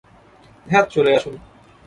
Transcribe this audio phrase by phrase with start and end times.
[0.67, 1.35] ধ্যাৎ, চলে আসুন।